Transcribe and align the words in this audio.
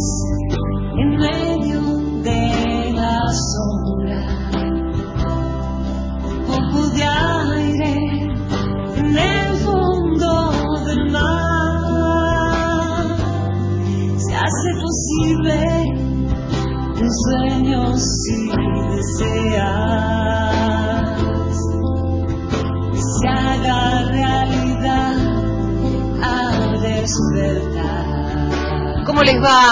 Peace. 0.00 0.29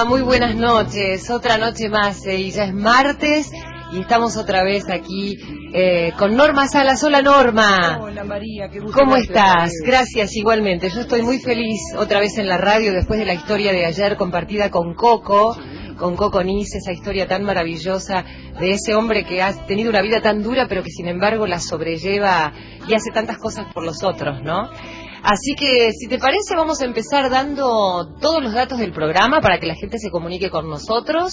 Muy 0.08 0.22
buenas 0.22 0.56
noches. 0.56 1.28
Otra 1.28 1.58
noche 1.58 1.90
más 1.90 2.24
eh, 2.24 2.38
y 2.38 2.50
ya 2.50 2.64
es 2.64 2.72
martes 2.72 3.52
y 3.92 4.00
estamos 4.00 4.38
otra 4.38 4.64
vez 4.64 4.88
aquí 4.88 5.36
eh, 5.74 6.12
con 6.18 6.36
Norma 6.36 6.66
Salas. 6.66 7.04
Hola 7.04 7.20
Norma. 7.20 7.98
Hola 8.00 8.24
María, 8.24 8.70
qué 8.70 8.80
gusto. 8.80 8.98
¿Cómo 8.98 9.16
estás? 9.16 9.72
Gracias 9.84 10.34
igualmente. 10.36 10.88
Yo 10.88 11.00
estoy 11.00 11.20
muy 11.20 11.38
feliz 11.38 11.80
otra 11.98 12.18
vez 12.18 12.38
en 12.38 12.48
la 12.48 12.56
radio 12.56 12.94
después 12.94 13.20
de 13.20 13.26
la 13.26 13.34
historia 13.34 13.72
de 13.72 13.84
ayer 13.84 14.16
compartida 14.16 14.70
con 14.70 14.94
Coco. 14.94 15.54
Con 15.98 16.16
Coco 16.16 16.42
Nis, 16.42 16.74
esa 16.74 16.92
historia 16.92 17.26
tan 17.26 17.42
maravillosa 17.42 18.24
de 18.58 18.70
ese 18.70 18.94
hombre 18.94 19.24
que 19.24 19.42
ha 19.42 19.52
tenido 19.66 19.90
una 19.90 20.00
vida 20.00 20.22
tan 20.22 20.42
dura, 20.42 20.66
pero 20.66 20.82
que 20.82 20.90
sin 20.90 21.08
embargo 21.08 21.46
la 21.46 21.58
sobrelleva 21.58 22.52
y 22.88 22.94
hace 22.94 23.10
tantas 23.12 23.36
cosas 23.36 23.66
por 23.74 23.84
los 23.84 24.02
otros, 24.02 24.40
¿no? 24.42 24.70
Así 25.22 25.54
que, 25.58 25.90
si 25.92 26.08
te 26.08 26.18
parece, 26.18 26.54
vamos 26.56 26.80
a 26.80 26.84
empezar 26.84 27.30
dando 27.30 28.14
todos 28.20 28.42
los 28.42 28.52
datos 28.52 28.78
del 28.78 28.92
programa 28.92 29.40
para 29.40 29.58
que 29.58 29.66
la 29.66 29.74
gente 29.74 29.98
se 29.98 30.10
comunique 30.10 30.50
con 30.50 30.68
nosotros 30.68 31.32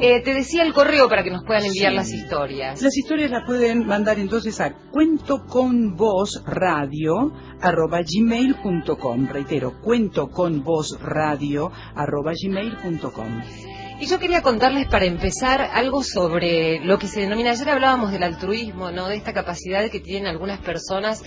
Eh, 0.01 0.23
te 0.23 0.35
decía 0.35 0.63
el 0.63 0.73
correo 0.73 1.09
para 1.09 1.23
que 1.23 1.31
nos 1.31 1.45
puedan 1.45 1.65
enviar 1.65 1.93
las 1.93 2.13
historias. 2.13 2.83
Las 2.83 2.97
historias 2.97 3.31
las 3.31 3.45
pueden 3.47 3.87
mandar 3.87 4.19
entonces 4.19 4.61
a 4.61 4.73
cuento 4.73 5.45
con 5.47 5.97
voz 5.97 6.43
radio 6.47 7.33
arroba 7.61 8.01
gmail.com. 8.03 9.29
Reitero, 9.29 9.81
cuento 9.81 10.29
Y 14.01 14.07
yo 14.07 14.21
quería 14.21 14.43
contarles 14.43 14.87
para 14.87 15.07
empezar 15.07 15.61
algo 15.61 16.05
sobre 16.05 16.79
lo 16.85 17.01
que 17.01 17.09
se 17.09 17.21
denomina, 17.21 17.51
ayer 17.51 17.69
hablábamos 17.69 18.13
del 18.13 18.23
altruismo, 18.23 18.93
¿no? 18.93 19.09
De 19.09 19.17
esta 19.17 19.33
capacidad 19.33 19.91
que 19.91 19.99
tienen 19.99 20.29
algunas 20.29 20.61
personas 20.61 21.25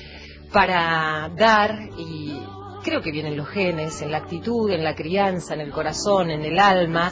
para 0.53 1.29
dar 1.35 1.89
y 1.97 2.33
creo 2.81 3.01
que 3.01 3.11
vienen 3.11 3.35
los 3.35 3.49
genes, 3.49 4.01
en 4.01 4.11
la 4.11 4.19
actitud, 4.19 4.71
en 4.71 4.85
la 4.85 4.95
crianza, 4.95 5.53
en 5.53 5.59
el 5.59 5.71
corazón, 5.71 6.31
en 6.31 6.45
el 6.45 6.57
alma, 6.59 7.11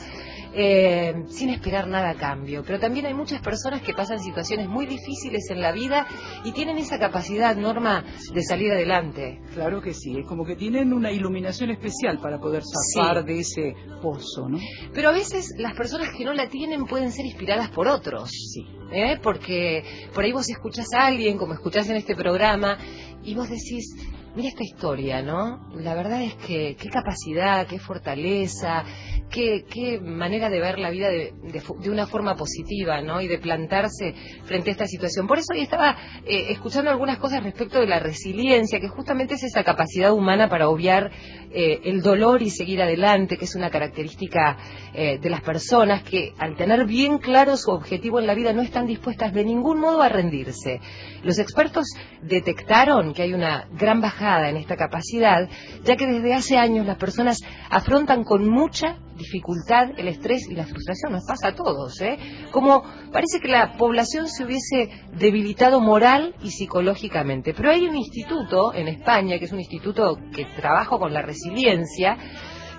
eh, 0.53 1.13
sin 1.27 1.49
esperar 1.49 1.87
nada 1.87 2.11
a 2.11 2.15
cambio. 2.15 2.63
Pero 2.65 2.79
también 2.79 3.05
hay 3.05 3.13
muchas 3.13 3.41
personas 3.41 3.81
que 3.81 3.93
pasan 3.93 4.19
situaciones 4.19 4.67
muy 4.67 4.85
difíciles 4.85 5.49
en 5.49 5.61
la 5.61 5.71
vida 5.71 6.07
y 6.43 6.51
tienen 6.51 6.77
esa 6.77 6.99
capacidad, 6.99 7.55
Norma, 7.55 8.03
de 8.33 8.43
salir 8.43 8.71
adelante. 8.71 9.41
Claro 9.53 9.81
que 9.81 9.93
sí, 9.93 10.17
es 10.19 10.25
como 10.25 10.45
que 10.45 10.55
tienen 10.55 10.93
una 10.93 11.11
iluminación 11.11 11.71
especial 11.71 12.19
para 12.19 12.39
poder 12.39 12.63
zafar 12.63 13.23
de 13.23 13.39
ese 13.39 13.75
pozo, 14.01 14.49
¿no? 14.49 14.59
Pero 14.93 15.09
a 15.09 15.13
veces 15.13 15.53
las 15.57 15.75
personas 15.75 16.09
que 16.17 16.25
no 16.25 16.33
la 16.33 16.49
tienen 16.49 16.85
pueden 16.85 17.11
ser 17.11 17.25
inspiradas 17.25 17.69
por 17.69 17.87
otros. 17.87 18.29
Sí. 18.29 18.65
¿eh? 18.91 19.19
Porque 19.21 19.83
por 20.13 20.23
ahí 20.23 20.31
vos 20.31 20.49
escuchás 20.49 20.87
a 20.93 21.07
alguien, 21.07 21.37
como 21.37 21.53
escuchás 21.53 21.89
en 21.89 21.95
este 21.95 22.15
programa, 22.15 22.77
y 23.23 23.35
vos 23.35 23.49
decís, 23.49 23.95
mira 24.35 24.49
esta 24.49 24.63
historia, 24.63 25.21
¿no? 25.21 25.69
La 25.75 25.95
verdad 25.95 26.21
es 26.21 26.35
que 26.35 26.75
qué 26.75 26.89
capacidad, 26.89 27.67
qué 27.67 27.79
fortaleza, 27.79 28.83
qué, 29.29 29.65
qué 29.69 29.99
manera 29.99 30.49
de 30.49 30.59
ver 30.59 30.79
la 30.79 30.89
vida 30.89 31.09
de, 31.09 31.33
de, 31.51 31.89
una 31.89 32.07
forma 32.07 32.35
positiva, 32.35 33.01
¿no? 33.01 33.21
Y 33.21 33.27
de 33.27 33.39
plantarse 33.39 34.13
frente 34.43 34.69
a 34.69 34.73
esta 34.73 34.87
situación. 34.87 35.27
Por 35.27 35.39
eso 35.39 35.53
hoy 35.53 35.61
estaba 35.61 35.97
eh, 36.25 36.47
escuchando 36.49 36.89
algunas 36.89 37.17
cosas 37.17 37.43
respecto 37.43 37.79
de 37.79 37.87
la 37.87 37.99
resiliencia, 37.99 38.79
que 38.79 38.87
justamente 38.87 39.35
es 39.35 39.43
esa 39.43 39.63
capacidad 39.63 40.13
humana 40.13 40.49
para 40.49 40.69
obviar 40.69 41.11
eh, 41.51 41.81
el 41.83 42.01
dolor 42.01 42.41
y 42.41 42.49
seguir 42.49 42.81
adelante, 42.81 43.37
que 43.37 43.45
es 43.45 43.55
una 43.55 43.69
característica 43.69 44.57
eh, 44.93 45.19
de 45.19 45.29
las 45.29 45.41
personas 45.41 46.03
que 46.03 46.33
al 46.37 46.55
tener 46.55 46.85
bien 46.85 47.17
claro 47.17 47.57
su 47.57 47.71
objetivo 47.71 48.19
en 48.19 48.27
la 48.27 48.35
vida 48.35 48.53
no 48.53 48.61
están 48.61 48.85
dispuestas 48.85 49.33
de 49.33 49.43
ningún 49.43 49.79
modo 49.79 50.01
a 50.01 50.09
rendirse. 50.09 50.79
Los 51.23 51.39
expertos 51.39 51.87
detectaron 52.21 53.13
que 53.13 53.23
hay 53.23 53.33
una 53.33 53.67
gran 53.71 54.01
bajada 54.01 54.28
en 54.37 54.57
esta 54.57 54.75
capacidad, 54.75 55.49
ya 55.83 55.95
que 55.95 56.05
desde 56.05 56.33
hace 56.33 56.57
años 56.57 56.85
las 56.85 56.97
personas 56.97 57.39
afrontan 57.69 58.23
con 58.23 58.47
mucha 58.47 58.97
dificultad 59.17 59.89
el 59.97 60.07
estrés 60.07 60.47
y 60.49 60.55
la 60.55 60.65
frustración. 60.65 61.11
Nos 61.11 61.25
pasa 61.25 61.49
a 61.49 61.55
todos, 61.55 61.99
¿eh? 62.01 62.17
Como 62.51 62.83
parece 63.11 63.39
que 63.41 63.47
la 63.47 63.73
población 63.73 64.27
se 64.27 64.45
hubiese 64.45 64.89
debilitado 65.13 65.81
moral 65.81 66.35
y 66.41 66.51
psicológicamente. 66.51 67.53
Pero 67.53 67.71
hay 67.71 67.87
un 67.87 67.95
instituto 67.95 68.73
en 68.73 68.87
España, 68.87 69.39
que 69.39 69.45
es 69.45 69.51
un 69.51 69.59
instituto 69.59 70.17
que 70.33 70.45
trabaja 70.55 70.97
con 70.97 71.13
la 71.13 71.21
resiliencia, 71.21 72.17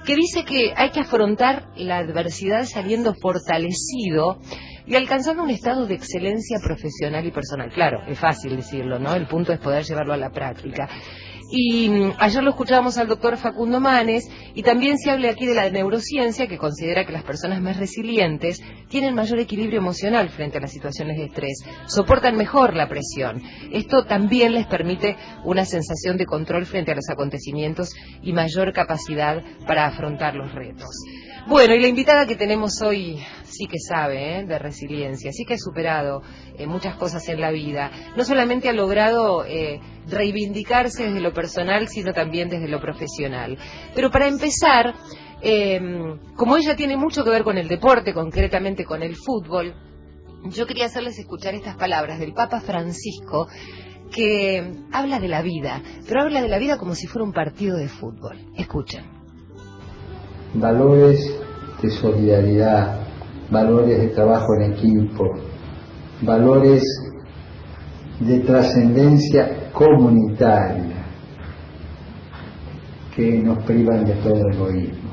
que 0.05 0.17
dice 0.17 0.45
que 0.45 0.73
hay 0.75 0.91
que 0.91 1.01
afrontar 1.01 1.69
la 1.77 1.99
adversidad 1.99 2.65
saliendo 2.65 3.15
fortalecido 3.15 4.39
y 4.87 4.97
alcanzando 4.97 5.43
un 5.43 5.51
estado 5.51 5.87
de 5.87 5.95
excelencia 5.95 6.59
profesional 6.63 7.25
y 7.25 7.31
personal. 7.31 7.71
Claro, 7.71 8.03
es 8.09 8.19
fácil 8.19 8.57
decirlo, 8.57 8.99
¿no? 8.99 9.15
El 9.15 9.27
punto 9.27 9.53
es 9.53 9.61
poder 9.61 9.85
llevarlo 9.85 10.15
a 10.15 10.17
la 10.17 10.31
práctica. 10.31 10.89
Y 11.51 11.89
mm, 11.89 12.13
ayer 12.19 12.43
lo 12.43 12.51
escuchábamos 12.51 12.97
al 12.99 13.09
doctor 13.09 13.37
Facundo 13.37 13.81
Manes 13.81 14.29
y 14.55 14.63
también 14.63 14.99
se 14.99 15.11
habla 15.11 15.31
aquí 15.31 15.47
de 15.47 15.55
la 15.55 15.69
neurociencia 15.69 16.47
que 16.47 16.59
considera 16.59 17.05
que 17.05 17.13
las 17.13 17.25
personas 17.25 17.61
más 17.61 17.77
resilientes 17.77 18.63
tienen 18.89 19.15
mayor 19.15 19.41
equilibrio 19.41 19.81
emocional 19.81 20.29
frente 20.31 20.59
a 20.59 20.61
las 20.61 20.73
situaciones 20.73 21.17
de 21.19 21.25
estrés, 21.25 21.65
soportan 21.87 22.37
mejor 22.37 22.75
la 22.75 22.89
presión. 22.89 23.43
Esto 23.73 24.05
también 24.05 24.55
les 24.55 24.67
permite 24.67 25.17
una 25.45 25.65
sensación 25.65 26.17
de 26.17 26.27
control 26.27 26.67
frente 26.67 26.93
a 26.93 26.97
los 26.97 27.09
acontecimientos 27.11 27.95
y 28.23 28.33
mayor 28.33 28.73
capacidad 28.73 29.43
para 29.67 29.87
afrontar 29.87 30.37
los 30.37 30.53
retos. 30.53 30.91
Bueno, 31.51 31.75
y 31.75 31.81
la 31.81 31.89
invitada 31.89 32.27
que 32.27 32.37
tenemos 32.37 32.81
hoy 32.81 33.19
sí 33.43 33.67
que 33.67 33.81
sabe 33.81 34.39
¿eh? 34.39 34.47
de 34.47 34.57
resiliencia, 34.57 35.33
sí 35.33 35.45
que 35.45 35.55
ha 35.55 35.59
superado 35.59 36.23
eh, 36.57 36.69
muchas 36.69 36.95
cosas 36.95 37.29
en 37.29 37.41
la 37.41 37.51
vida. 37.51 37.91
No 38.17 38.23
solamente 38.23 38.69
ha 38.69 38.73
logrado 38.73 39.45
eh, 39.45 39.81
reivindicarse 40.07 41.07
desde 41.07 41.19
lo 41.19 41.35
personal, 41.35 41.89
sino 41.89 42.13
también 42.13 42.51
desde 42.51 42.69
lo 42.69 42.81
profesional. 42.81 43.59
Pero 43.97 44.13
para 44.13 44.29
empezar, 44.29 44.95
em, 45.43 46.21
como 46.37 46.57
ella 46.57 46.77
tiene 46.77 46.97
mucho 46.97 47.25
que 47.25 47.31
ver 47.31 47.43
con 47.43 47.59
el 47.59 47.67
deporte, 47.67 48.15
concretamente 48.15 48.85
con 48.85 49.03
el 49.03 49.17
fútbol, 49.17 49.75
yo 50.45 50.69
quería 50.69 50.87
hacerles 50.87 51.19
escuchar 51.19 51.57
estas 51.57 51.75
palabras 51.75 52.21
del 52.21 52.33
Papa 52.33 52.61
Francisco 52.61 53.49
que 54.13 54.73
habla 54.93 55.19
de 55.19 55.27
la 55.27 55.43
vida, 55.43 55.83
pero 56.07 56.23
habla 56.23 56.43
de 56.43 56.49
la 56.49 56.59
vida 56.59 56.79
como 56.79 56.95
si 56.95 57.09
fuera 57.09 57.25
un 57.25 57.33
partido 57.33 57.77
de 57.77 57.89
fútbol. 57.89 58.39
Escuchen 58.57 59.20
valores 60.55 61.39
de 61.81 61.91
solidaridad, 61.91 63.01
valores 63.51 64.01
de 64.01 64.09
trabajo 64.09 64.55
en 64.59 64.73
equipo, 64.73 65.35
valores 66.23 66.83
de 68.19 68.41
trascendencia 68.41 69.71
comunitaria 69.73 70.97
que 73.15 73.39
nos 73.39 73.65
privan 73.65 74.05
de 74.05 74.15
todo 74.15 74.49
egoísmo. 74.51 75.11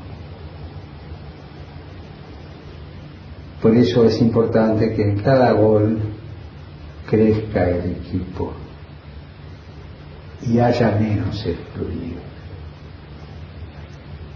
Por 3.62 3.76
eso 3.76 4.04
es 4.04 4.20
importante 4.20 4.92
que 4.94 5.02
en 5.02 5.18
cada 5.20 5.52
gol 5.52 5.98
crezca 7.08 7.68
el 7.68 7.92
equipo 7.92 8.52
y 10.42 10.60
haya 10.60 10.92
menos 10.92 11.44
excluidos 11.44 12.37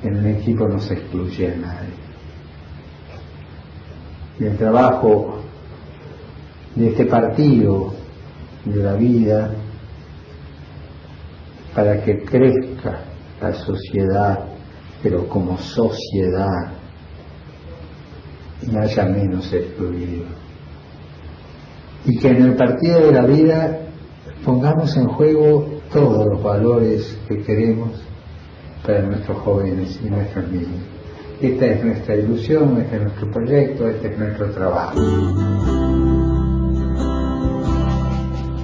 en 0.03 0.27
equipo 0.27 0.67
no 0.69 0.81
se 0.81 0.95
excluye 0.95 1.53
a 1.53 1.57
nadie. 1.57 1.95
Y 4.39 4.45
el 4.45 4.57
trabajo 4.57 5.41
de 6.75 6.89
este 6.89 7.07
partido 7.07 7.95
de 8.65 8.83
la 8.83 8.95
vida 8.95 9.55
para 11.75 12.03
que 12.03 12.23
crezca 12.25 13.05
la 13.41 13.53
sociedad, 13.55 14.47
pero 15.03 15.29
como 15.29 15.59
sociedad, 15.59 16.73
y 18.63 18.77
haya 18.77 19.05
menos 19.05 19.53
excluido. 19.53 20.25
Y 22.05 22.19
que 22.19 22.29
en 22.29 22.43
el 22.43 22.57
partido 22.57 23.01
de 23.07 23.13
la 23.13 23.27
vida 23.27 23.79
pongamos 24.45 24.97
en 24.97 25.07
juego 25.07 25.81
todos 25.93 26.27
los 26.27 26.43
valores 26.43 27.19
que 27.29 27.43
queremos 27.43 27.91
para 28.85 29.03
nuestros 29.03 29.39
jóvenes 29.39 29.99
y 30.05 30.11
nuestros 30.11 30.51
niños. 30.51 30.83
Esta 31.41 31.67
es 31.67 31.85
nuestra 31.85 32.17
ilusión, 32.17 32.81
este 32.81 32.97
es 32.97 33.03
nuestro 33.03 33.31
proyecto, 33.31 33.89
este 33.89 34.13
es 34.13 34.19
nuestro 34.19 34.51
trabajo. 34.53 35.01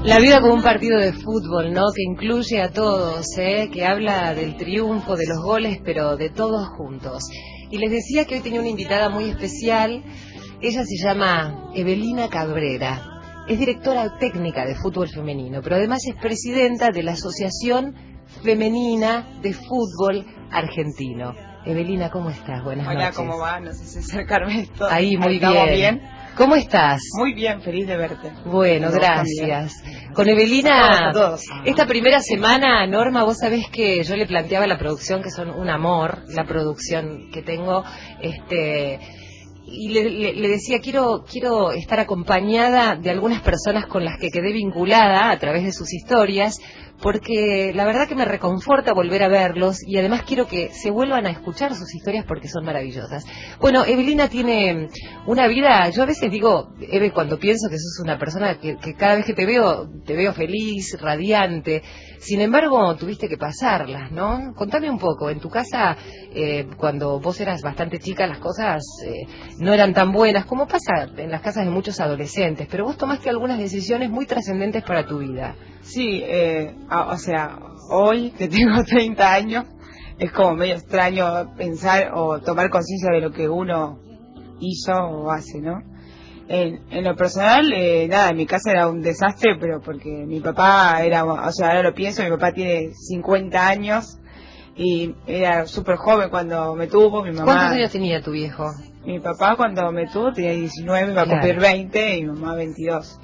La 0.04 0.20
vida 0.20 0.40
como 0.40 0.54
un 0.54 0.62
partido 0.62 0.98
de 0.98 1.12
fútbol, 1.12 1.72
¿no? 1.72 1.82
Que 1.94 2.02
incluye 2.02 2.62
a 2.62 2.70
todos, 2.70 3.26
¿eh? 3.36 3.68
Que 3.72 3.84
habla 3.84 4.32
del 4.32 4.56
triunfo, 4.56 5.16
de 5.16 5.26
los 5.26 5.42
goles, 5.42 5.80
pero 5.84 6.16
de 6.16 6.30
todos 6.30 6.68
juntos. 6.68 7.24
Y 7.70 7.78
les 7.78 7.90
decía 7.90 8.24
que 8.24 8.36
hoy 8.36 8.40
tenía 8.40 8.60
una 8.60 8.70
invitada 8.70 9.10
muy 9.10 9.24
especial. 9.24 10.02
Ella 10.62 10.82
se 10.84 11.04
llama 11.04 11.70
Evelina 11.74 12.28
Cabrera. 12.28 13.02
Es 13.48 13.58
directora 13.58 14.18
técnica 14.18 14.64
de 14.64 14.76
fútbol 14.76 15.08
femenino, 15.08 15.60
pero 15.62 15.76
además 15.76 15.98
es 16.06 16.14
presidenta 16.14 16.90
de 16.90 17.02
la 17.02 17.12
Asociación 17.12 17.94
femenina 18.42 19.26
de 19.42 19.52
fútbol 19.52 20.24
argentino. 20.50 21.34
Evelina, 21.64 22.10
¿cómo 22.10 22.30
estás? 22.30 22.64
Buenas 22.64 22.86
noches. 22.86 23.00
Hola, 23.00 23.12
¿cómo 23.12 23.38
va? 23.38 23.60
No 23.60 23.72
sé 23.72 23.84
si 23.84 23.98
acercarme 23.98 24.60
esto. 24.60 24.86
Ahí, 24.88 25.16
muy 25.16 25.38
bien. 25.38 25.74
bien. 25.74 26.02
¿Cómo 26.36 26.54
estás? 26.54 27.02
Muy 27.18 27.34
bien, 27.34 27.60
feliz 27.62 27.86
de 27.88 27.96
verte. 27.96 28.32
Bueno, 28.44 28.92
gracias. 28.92 29.82
Con 30.14 30.28
Evelina, 30.28 31.12
esta 31.64 31.84
primera 31.86 32.20
semana, 32.20 32.86
Norma, 32.86 33.24
vos 33.24 33.38
sabés 33.38 33.66
que 33.72 34.04
yo 34.04 34.14
le 34.14 34.24
planteaba 34.24 34.64
a 34.64 34.68
la 34.68 34.78
producción 34.78 35.20
que 35.20 35.30
son 35.30 35.50
un 35.50 35.68
amor, 35.68 36.22
la 36.28 36.44
producción 36.44 37.28
que 37.32 37.42
tengo, 37.42 37.82
este 38.22 39.00
y 39.70 39.88
le, 39.88 40.32
le, 40.34 40.48
decía, 40.48 40.80
quiero, 40.80 41.24
quiero 41.30 41.72
estar 41.72 42.00
acompañada 42.00 42.96
de 42.96 43.10
algunas 43.10 43.42
personas 43.42 43.86
con 43.86 44.04
las 44.04 44.18
que 44.18 44.30
quedé 44.30 44.52
vinculada 44.52 45.30
a 45.30 45.38
través 45.38 45.64
de 45.64 45.72
sus 45.72 45.92
historias, 45.92 46.58
porque 47.00 47.72
la 47.74 47.84
verdad 47.84 48.08
que 48.08 48.14
me 48.14 48.24
reconforta 48.24 48.92
volver 48.92 49.22
a 49.22 49.28
verlos 49.28 49.78
y 49.86 49.98
además 49.98 50.22
quiero 50.22 50.48
que 50.48 50.70
se 50.70 50.90
vuelvan 50.90 51.26
a 51.26 51.30
escuchar 51.30 51.74
sus 51.74 51.94
historias 51.94 52.24
porque 52.26 52.48
son 52.48 52.64
maravillosas. 52.64 53.24
Bueno, 53.60 53.84
Evelina 53.84 54.28
tiene 54.28 54.88
una 55.26 55.46
vida, 55.46 55.88
yo 55.90 56.02
a 56.02 56.06
veces 56.06 56.30
digo, 56.30 56.72
Eve, 56.80 57.12
cuando 57.12 57.38
pienso 57.38 57.68
que 57.68 57.78
sos 57.78 58.00
una 58.02 58.18
persona 58.18 58.58
que, 58.58 58.76
cada 58.94 59.16
vez 59.16 59.26
que 59.26 59.34
te 59.34 59.46
veo, 59.46 59.88
te 60.04 60.14
veo 60.14 60.32
feliz, 60.32 60.96
radiante, 61.00 61.82
sin 62.18 62.40
embargo 62.40 62.96
tuviste 62.96 63.28
que 63.28 63.36
pasarlas, 63.36 64.10
¿no? 64.10 64.52
Contame 64.56 64.90
un 64.90 64.98
poco, 64.98 65.30
en 65.30 65.38
tu 65.38 65.48
casa, 65.48 65.96
eh, 66.34 66.66
cuando 66.76 67.20
vos 67.20 67.40
eras 67.40 67.62
bastante 67.62 67.98
chica, 67.98 68.26
las 68.26 68.38
cosas 68.38 68.82
eh, 69.06 69.26
no 69.60 69.72
eran 69.72 69.92
tan 69.92 70.12
buenas, 70.12 70.44
como 70.44 70.66
pasa 70.66 71.08
en 71.16 71.30
las 71.30 71.42
casas 71.42 71.64
de 71.64 71.70
muchos 71.70 72.00
adolescentes, 72.00 72.68
pero 72.70 72.84
vos 72.84 72.96
tomaste 72.96 73.28
algunas 73.28 73.58
decisiones 73.58 74.10
muy 74.10 74.26
trascendentes 74.26 74.84
para 74.84 75.06
tu 75.06 75.18
vida. 75.18 75.56
Sí, 75.80 76.22
eh, 76.24 76.74
o 76.90 77.16
sea, 77.16 77.58
hoy 77.90 78.30
que 78.30 78.48
tengo 78.48 78.84
30 78.86 79.32
años, 79.32 79.64
es 80.18 80.32
como 80.32 80.54
medio 80.54 80.74
extraño 80.74 81.54
pensar 81.56 82.12
o 82.14 82.40
tomar 82.40 82.70
conciencia 82.70 83.10
de 83.12 83.20
lo 83.20 83.32
que 83.32 83.48
uno 83.48 84.00
hizo 84.60 84.92
o 84.92 85.30
hace, 85.30 85.60
¿no? 85.60 85.80
En, 86.48 86.80
en 86.90 87.04
lo 87.04 87.14
personal, 87.14 87.72
eh, 87.74 88.08
nada, 88.08 88.30
en 88.30 88.36
mi 88.36 88.46
casa 88.46 88.70
era 88.70 88.88
un 88.88 89.02
desastre, 89.02 89.56
pero 89.60 89.80
porque 89.80 90.08
mi 90.26 90.40
papá 90.40 91.02
era, 91.02 91.24
o 91.24 91.52
sea, 91.52 91.68
ahora 91.68 91.82
lo 91.82 91.94
pienso, 91.94 92.22
mi 92.22 92.30
papá 92.30 92.52
tiene 92.52 92.92
50 92.94 93.68
años 93.68 94.18
y 94.74 95.14
era 95.26 95.66
súper 95.66 95.96
joven 95.96 96.30
cuando 96.30 96.74
me 96.74 96.86
tuvo, 96.86 97.22
mi 97.22 97.32
mamá... 97.32 97.44
¿Cuántos 97.44 97.72
años 97.72 97.90
tenía 97.90 98.22
tu 98.22 98.30
viejo? 98.30 98.64
Mi 99.08 99.20
papá 99.20 99.56
cuando 99.56 99.90
me 99.90 100.06
tuvo 100.06 100.34
tenía 100.34 100.52
19, 100.52 101.12
iba 101.12 101.22
a 101.22 101.26
cumplir 101.26 101.58
20 101.58 102.18
y 102.18 102.22
mi 102.24 102.28
mamá 102.28 102.54
22. 102.56 103.18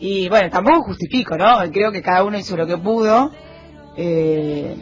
Y 0.00 0.28
bueno, 0.28 0.50
tampoco 0.50 0.82
justifico, 0.82 1.36
¿no? 1.36 1.58
Creo 1.70 1.92
que 1.92 2.02
cada 2.02 2.24
uno 2.24 2.36
hizo 2.36 2.56
lo 2.56 2.66
que 2.66 2.76
pudo. 2.76 3.30
Eh, 3.96 4.74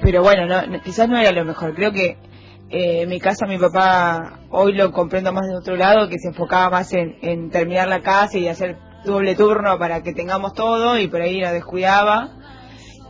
pero 0.00 0.22
bueno, 0.22 0.46
no, 0.46 0.80
quizás 0.82 1.08
no 1.08 1.18
era 1.18 1.32
lo 1.32 1.44
mejor. 1.44 1.74
Creo 1.74 1.90
que 1.90 2.16
eh, 2.70 3.02
en 3.02 3.08
mi 3.08 3.18
casa 3.18 3.44
mi 3.46 3.58
papá 3.58 4.38
hoy 4.50 4.72
lo 4.74 4.92
comprendo 4.92 5.32
más 5.32 5.48
de 5.48 5.56
otro 5.56 5.74
lado, 5.74 6.08
que 6.08 6.20
se 6.20 6.28
enfocaba 6.28 6.70
más 6.70 6.92
en, 6.92 7.50
terminar 7.50 7.88
la 7.88 8.00
casa 8.00 8.38
y 8.38 8.46
hacer 8.46 8.76
doble 9.04 9.34
turno 9.34 9.80
para 9.80 10.04
que 10.04 10.12
tengamos 10.12 10.54
todo 10.54 10.96
y 10.96 11.08
por 11.08 11.22
ahí 11.22 11.40
lo 11.40 11.50
descuidaba. 11.50 12.36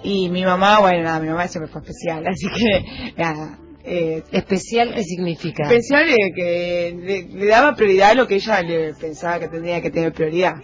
Y 0.02 0.30
mi 0.30 0.42
mamá, 0.42 0.80
bueno, 0.80 1.02
nada, 1.02 1.20
mi 1.20 1.28
mamá 1.28 1.48
siempre 1.48 1.70
fue 1.70 1.82
especial, 1.82 2.26
así 2.28 2.46
que 2.48 3.12
nada. 3.18 3.58
Eh, 3.90 4.22
¿Especial 4.32 4.92
qué 4.94 5.02
significa? 5.02 5.62
Especial 5.62 6.06
que 6.34 6.94
le, 6.94 7.22
le, 7.22 7.46
daba 7.46 7.74
prioridad 7.74 8.10
a 8.10 8.14
lo 8.14 8.26
que 8.26 8.34
ella 8.34 8.60
le 8.60 8.92
pensaba 8.94 9.40
que 9.40 9.48
tendría 9.48 9.80
que 9.80 9.90
tener 9.90 10.12
prioridad 10.12 10.56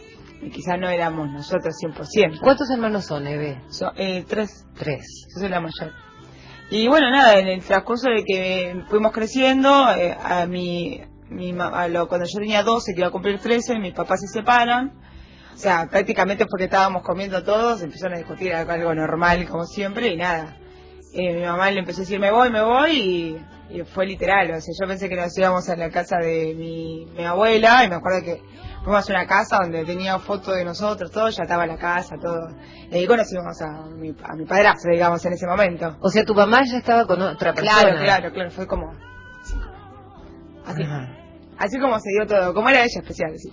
y 0.45 0.51
quizás 0.51 0.79
no 0.79 0.89
éramos 0.89 1.31
nosotros 1.31 1.75
100%. 1.83 2.41
¿Cuántos 2.41 2.71
hermanos 2.71 3.07
son, 3.07 3.27
Eve? 3.27 3.63
Son, 3.69 3.93
eh, 3.97 4.25
tres. 4.29 4.67
Tres. 4.77 5.27
Yo 5.35 5.41
soy 5.41 5.49
la 5.49 5.61
mayor. 5.61 5.93
Y 6.71 6.87
bueno, 6.89 7.11
nada, 7.11 7.39
en 7.39 7.47
el 7.47 7.63
transcurso 7.63 8.09
de 8.11 8.25
que 8.25 8.83
fuimos 8.89 9.13
creciendo, 9.13 9.91
eh, 9.93 10.17
a 10.21 10.47
mi, 10.47 11.01
mi 11.31 11.55
a 11.59 11.89
lo, 11.89 12.09
cuando 12.09 12.27
yo 12.27 12.39
tenía 12.39 12.63
12, 12.63 12.93
que 12.93 13.01
iba 13.01 13.09
a 13.09 13.13
cumplir 13.13 13.39
13, 13.39 13.79
mis 13.79 13.95
papás 13.95 14.21
se 14.21 14.29
separan. 14.29 14.93
O 15.55 15.57
sea, 15.57 15.87
prácticamente 15.89 16.47
porque 16.47 16.65
estábamos 16.65 17.03
comiendo 17.03 17.43
todos, 17.45 17.83
empezaron 17.83 18.15
a 18.15 18.19
discutir 18.19 18.53
algo, 18.53 18.95
normal, 18.95 19.49
como 19.49 19.65
siempre, 19.65 20.09
y 20.09 20.17
nada. 20.17 20.57
Eh, 21.17 21.33
mi 21.33 21.43
mamá 21.43 21.71
le 21.71 21.79
empezó 21.79 22.01
a 22.01 22.05
decir, 22.05 22.19
me 22.19 22.33
voy, 22.33 22.51
me 22.51 22.61
voy, 22.61 23.41
y, 23.71 23.83
fue 23.85 24.05
literal. 24.05 24.51
O 24.51 24.61
sea, 24.61 24.75
yo 24.79 24.89
pensé 24.89 25.09
que 25.09 25.15
nos 25.15 25.37
íbamos 25.39 25.69
a 25.69 25.77
la 25.77 25.89
casa 25.89 26.17
de 26.19 26.55
mi, 26.57 27.07
mi 27.07 27.25
abuela, 27.25 27.85
y 27.85 27.89
me 27.89 27.95
acuerdo 27.95 28.25
que 28.25 28.43
fuimos 28.83 29.09
a 29.09 29.13
una 29.13 29.27
casa 29.27 29.59
donde 29.63 29.85
tenía 29.85 30.19
fotos 30.19 30.57
de 30.57 30.65
nosotros, 30.65 31.13
todo, 31.13 31.29
ya 31.29 31.45
estaba 31.45 31.67
la 31.67 31.77
casa, 31.77 32.17
todo. 32.21 32.49
Y 32.91 32.97
ahí 32.97 33.07
conocimos 33.07 33.63
a 33.63 33.87
mi, 33.97 34.15
a 34.25 34.35
mi 34.35 34.45
padrastro, 34.45 34.93
digamos, 34.93 35.25
en 35.25 35.33
ese 35.35 35.47
momento. 35.47 35.97
O 36.01 36.11
sea, 36.11 36.25
tu 36.25 36.35
mamá 36.35 36.63
ya 36.65 36.79
estaba 36.79 37.07
con 37.07 37.23
otra 37.23 37.55
persona. 37.55 37.81
Claro, 37.81 37.99
claro, 38.03 38.33
claro, 38.33 38.51
fue 38.51 38.67
como... 38.67 38.93
Así, 40.67 40.83
así 41.59 41.79
como 41.79 42.01
se 42.01 42.11
dio 42.11 42.27
todo, 42.27 42.55
como 42.55 42.71
era 42.71 42.81
ella 42.81 43.01
especial, 43.01 43.39
sí. 43.39 43.51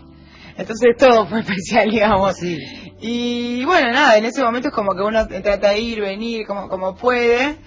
Entonces 0.62 0.96
todo 0.98 1.27
fue 1.27 1.39
especial, 1.41 1.89
digamos. 1.89 2.36
Sí. 2.38 2.58
Y 3.01 3.65
bueno, 3.65 3.91
nada, 3.91 4.18
en 4.18 4.25
ese 4.25 4.44
momento 4.44 4.70
es 4.70 4.74
como 4.74 4.94
que 4.94 5.01
uno 5.01 5.27
trata 5.27 5.70
de 5.70 5.80
ir, 5.80 6.01
venir, 6.01 6.46
como, 6.46 6.70
como 6.70 6.96
puede. 6.96 7.58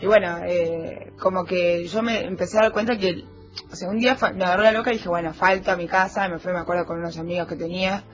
Y 0.00 0.06
bueno, 0.06 0.38
eh, 0.46 1.12
como 1.18 1.44
que 1.44 1.86
yo 1.86 2.02
me 2.02 2.20
empecé 2.20 2.58
a 2.58 2.62
dar 2.62 2.72
cuenta 2.72 2.96
que, 2.96 3.24
o 3.70 3.76
sea, 3.76 3.88
un 3.88 3.98
día 3.98 4.16
me 4.34 4.44
agarró 4.44 4.62
la 4.62 4.72
loca 4.72 4.90
y 4.90 4.94
dije, 4.94 5.08
bueno, 5.08 5.32
falta 5.34 5.72
a 5.72 5.76
mi 5.76 5.86
casa, 5.86 6.28
me 6.28 6.38
fui, 6.38 6.52
me 6.52 6.60
acuerdo, 6.60 6.86
con 6.86 6.98
unos 6.98 7.18
amigos 7.18 7.48
que 7.48 7.56
tenía 7.56 8.04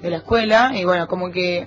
de 0.00 0.10
la 0.10 0.18
escuela. 0.18 0.72
Y 0.74 0.84
bueno, 0.84 1.06
como 1.06 1.30
que 1.30 1.66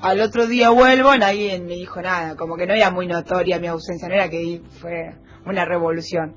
al 0.00 0.20
otro 0.20 0.46
día 0.46 0.70
vuelvo, 0.70 1.16
nadie 1.16 1.58
me 1.60 1.74
dijo 1.74 2.00
nada, 2.00 2.36
como 2.36 2.56
que 2.56 2.66
no 2.66 2.74
era 2.74 2.90
muy 2.90 3.06
notoria 3.06 3.58
mi 3.58 3.66
ausencia, 3.66 4.08
no 4.08 4.14
era 4.14 4.28
que 4.28 4.62
fue 4.80 5.14
una 5.44 5.64
revolución. 5.64 6.36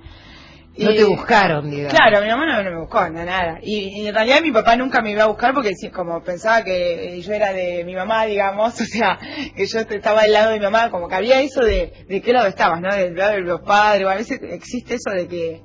No 0.86 0.94
te 0.94 1.04
buscaron, 1.04 1.70
digamos. 1.70 1.94
Claro, 1.94 2.22
mi 2.22 2.30
mamá 2.30 2.46
no, 2.46 2.64
no 2.64 2.72
me 2.72 2.80
buscó, 2.80 3.10
no, 3.10 3.24
nada. 3.24 3.60
Y, 3.62 4.02
y 4.02 4.08
en 4.08 4.14
realidad 4.14 4.42
mi 4.42 4.52
papá 4.52 4.76
nunca 4.76 5.02
me 5.02 5.12
iba 5.12 5.24
a 5.24 5.28
buscar 5.28 5.54
porque 5.54 5.72
como 5.94 6.24
pensaba 6.24 6.64
que 6.64 7.22
yo 7.22 7.34
era 7.34 7.54
de 7.54 7.84
mi 7.84 7.96
mamá, 7.96 8.26
digamos, 8.26 8.74
o 8.82 8.86
sea, 8.86 9.20
que 9.56 9.66
yo 9.66 9.80
estaba 9.80 10.22
al 10.22 10.32
lado 10.32 10.52
de 10.52 10.60
mi 10.60 10.64
mamá, 10.64 10.90
como 10.90 11.08
que 11.08 11.16
había 11.16 11.42
eso 11.42 11.62
de, 11.62 12.06
de 12.08 12.22
qué 12.22 12.34
lado 12.34 12.48
estabas, 12.48 12.82
¿no? 12.82 12.94
Del 12.94 13.16
lado 13.16 13.34
de 13.34 13.42
los 13.42 13.62
padres, 13.62 14.06
o 14.06 14.10
a 14.10 14.16
veces 14.16 14.40
existe 14.42 14.96
eso 14.96 15.12
de 15.12 15.28
que 15.28 15.62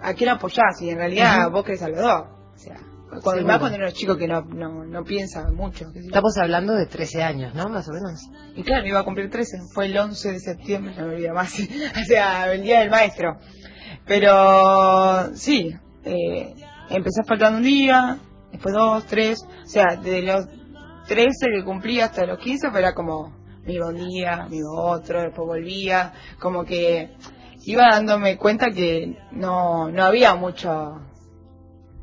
a 0.00 0.14
quién 0.14 0.30
apoyás 0.30 0.80
y 0.80 0.90
en 0.90 0.98
realidad 0.98 1.50
vos 1.50 1.64
querés 1.64 1.82
a 1.82 1.88
los 1.88 2.00
dos. 2.00 2.22
O 2.54 2.58
sea, 2.58 2.76
cuando, 3.22 3.46
más 3.46 3.58
cuando 3.58 3.78
uno 3.78 3.86
es 3.86 3.94
chico 3.94 4.16
que 4.16 4.26
no, 4.26 4.42
no, 4.42 4.84
no 4.84 5.04
piensa 5.04 5.48
mucho. 5.52 5.86
Estamos 5.94 6.36
hablando 6.38 6.74
de 6.74 6.86
13 6.86 7.22
años, 7.22 7.54
¿no? 7.54 7.68
Más 7.68 7.88
o 7.88 7.92
menos. 7.92 8.20
Y 8.54 8.62
claro, 8.62 8.86
iba 8.86 9.00
a 9.00 9.04
cumplir 9.04 9.30
13, 9.30 9.58
fue 9.72 9.86
el 9.86 9.96
11 9.96 10.32
de 10.32 10.40
septiembre, 10.40 10.94
no 10.96 11.06
me 11.06 11.14
olvido 11.14 11.34
más, 11.34 11.58
o 12.00 12.04
sea, 12.04 12.52
el 12.52 12.62
día 12.62 12.80
del 12.80 12.90
maestro. 12.90 13.38
Pero 14.06 15.34
sí, 15.34 15.74
eh, 16.04 16.54
faltando 17.26 17.58
un 17.58 17.64
día, 17.64 18.18
después 18.52 18.74
dos, 18.74 19.04
tres, 19.06 19.44
o 19.44 19.66
sea, 19.66 19.96
de 19.96 20.22
los 20.22 20.46
13 21.08 21.46
que 21.56 21.64
cumplí 21.64 22.00
hasta 22.00 22.24
los 22.24 22.38
15 22.38 22.70
fue 22.70 22.80
era 22.80 22.94
como, 22.94 23.32
me 23.64 23.72
iba 23.72 23.88
un 23.88 23.96
día, 23.96 24.46
me 24.48 24.56
iba 24.56 24.70
otro, 24.70 25.20
después 25.20 25.46
volvía, 25.46 26.12
como 26.40 26.64
que 26.64 27.16
iba 27.64 27.90
dándome 27.90 28.36
cuenta 28.36 28.70
que 28.70 29.18
no, 29.32 29.90
no 29.90 30.04
había 30.04 30.36
mucho, 30.36 31.00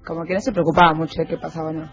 como 0.05 0.25
que 0.25 0.33
no 0.33 0.41
se 0.41 0.51
preocupaba 0.51 0.93
mucho 0.93 1.21
de 1.21 1.27
qué 1.27 1.37
pasaba 1.37 1.69
o 1.69 1.73
no. 1.73 1.89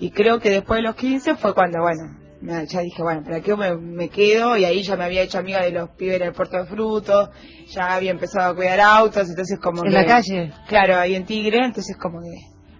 Y 0.00 0.10
creo 0.10 0.40
que 0.40 0.50
después 0.50 0.78
de 0.78 0.82
los 0.82 0.96
15 0.96 1.36
fue 1.36 1.54
cuando, 1.54 1.80
bueno, 1.80 2.18
ya 2.42 2.80
dije, 2.80 3.02
bueno, 3.02 3.22
¿para 3.24 3.40
qué 3.40 3.54
me, 3.56 3.76
me 3.76 4.08
quedo? 4.08 4.56
Y 4.56 4.64
ahí 4.64 4.82
ya 4.82 4.96
me 4.96 5.04
había 5.04 5.22
hecho 5.22 5.38
amiga 5.38 5.62
de 5.62 5.70
los 5.72 5.90
pibes 5.90 6.18
del 6.18 6.32
puerto 6.32 6.56
de 6.58 6.66
frutos, 6.66 7.30
ya 7.68 7.94
había 7.94 8.10
empezado 8.10 8.50
a 8.52 8.54
cuidar 8.56 8.80
autos, 8.80 9.28
entonces 9.28 9.58
como 9.60 9.84
En 9.84 9.90
que... 9.90 9.96
la 9.96 10.06
calle. 10.06 10.52
Claro, 10.68 10.96
ahí 10.96 11.14
en 11.14 11.24
Tigre, 11.26 11.58
entonces 11.64 11.96
como 11.96 12.20
que... 12.20 12.28